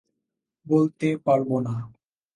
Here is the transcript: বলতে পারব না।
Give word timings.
বলতে 0.65 1.07
পারব 1.25 1.49
না। 1.65 1.73